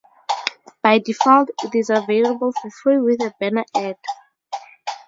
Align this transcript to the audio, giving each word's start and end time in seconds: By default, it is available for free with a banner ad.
By 0.81 0.97
default, 0.97 1.51
it 1.63 1.75
is 1.75 1.91
available 1.91 2.51
for 2.59 2.71
free 2.71 2.97
with 2.97 3.21
a 3.21 3.35
banner 3.39 3.65
ad. 3.77 3.97